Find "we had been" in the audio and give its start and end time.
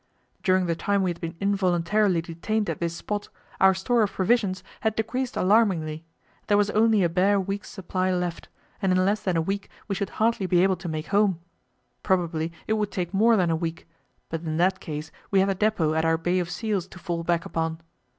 1.03-1.35